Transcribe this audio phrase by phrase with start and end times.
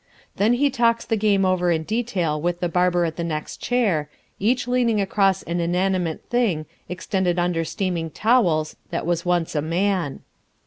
[0.37, 4.09] Then he talks the game over in detail with the barber at the next chair,
[4.39, 10.21] each leaning across an inanimate thing extended under steaming towels that was once a man.